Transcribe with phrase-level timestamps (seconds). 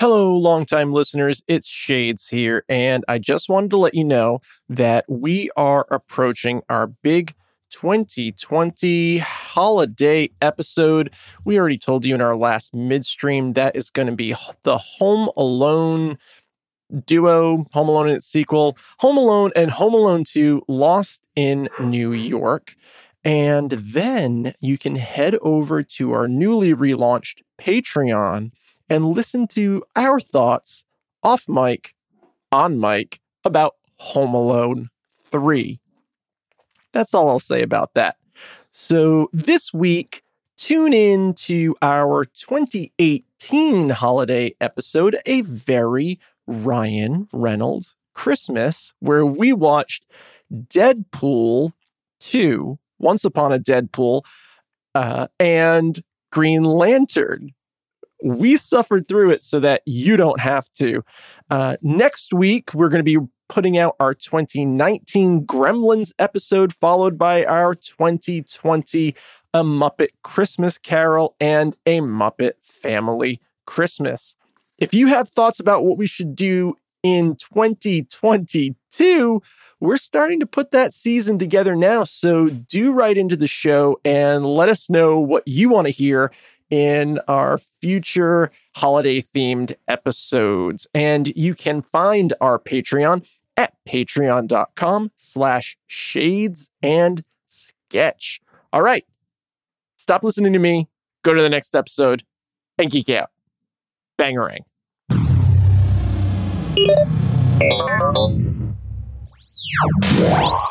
[0.00, 1.42] Hello, longtime listeners.
[1.46, 6.62] It's Shades here, and I just wanted to let you know that we are approaching
[6.70, 7.34] our big
[7.68, 11.12] 2020 holiday episode.
[11.44, 15.28] We already told you in our last midstream that is going to be the Home
[15.36, 16.16] Alone
[17.04, 22.14] duo, Home Alone and its sequel, Home Alone and Home Alone 2 Lost in New
[22.14, 22.74] York.
[23.22, 28.52] And then you can head over to our newly relaunched Patreon
[28.90, 30.84] and listen to our thoughts
[31.22, 31.94] off mic,
[32.50, 34.90] on mic about Home Alone
[35.24, 35.78] 3.
[36.92, 38.16] That's all I'll say about that.
[38.72, 40.22] So this week,
[40.58, 50.04] tune in to our 2018 holiday episode, a very Ryan Reynolds Christmas, where we watched
[50.52, 51.72] Deadpool
[52.18, 54.22] 2, Once Upon a Deadpool,
[54.96, 57.52] uh, and Green Lantern.
[58.22, 61.04] We suffered through it so that you don't have to.
[61.50, 67.44] Uh, next week, we're going to be putting out our 2019 Gremlins episode, followed by
[67.44, 69.14] our 2020
[69.52, 74.36] A Muppet Christmas Carol and a Muppet Family Christmas.
[74.78, 79.42] If you have thoughts about what we should do in 2022,
[79.80, 82.04] we're starting to put that season together now.
[82.04, 86.30] So do write into the show and let us know what you want to hear
[86.70, 90.86] in our future holiday themed episodes.
[90.94, 98.40] And you can find our Patreon at patreon.com slash shades and sketch.
[98.72, 99.04] All right.
[99.96, 100.88] Stop listening to me.
[101.22, 102.22] Go to the next episode
[102.78, 103.30] and geek out.
[104.18, 104.60] Bangarang.